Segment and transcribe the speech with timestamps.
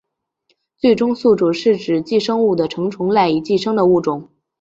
[0.77, 4.31] 最终宿主是指寄生物的成虫赖以寄生的物种。